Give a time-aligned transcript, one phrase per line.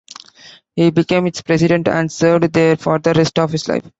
[0.75, 3.87] He became its president and served there for the rest of his life.